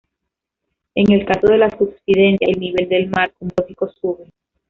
[0.95, 4.29] En el caso de la subsidencia, el nivel del mar, como es lógico, sube.